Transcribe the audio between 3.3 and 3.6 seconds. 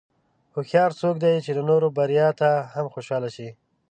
شي.